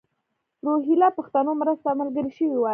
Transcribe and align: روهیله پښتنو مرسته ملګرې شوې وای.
روهیله 0.65 1.09
پښتنو 1.17 1.51
مرسته 1.61 1.89
ملګرې 1.99 2.31
شوې 2.37 2.57
وای. 2.59 2.69